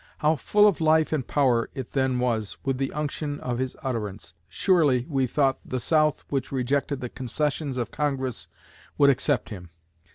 How 0.17 0.35
full 0.35 0.67
of 0.67 0.81
life 0.81 1.13
and 1.13 1.27
power 1.27 1.69
it 1.75 1.91
then 1.91 2.17
was, 2.17 2.57
with 2.63 2.79
the 2.79 2.91
unction 2.91 3.39
of 3.39 3.59
his 3.59 3.75
utterance! 3.83 4.33
Surely, 4.49 5.05
we 5.07 5.27
thought, 5.27 5.59
the 5.63 5.79
South, 5.79 6.23
which 6.29 6.51
rejected 6.51 7.01
the 7.01 7.07
concessions 7.09 7.77
of 7.77 7.91
Congress, 7.91 8.47
would 8.97 9.11
accept 9.11 9.49
him. 9.49 9.69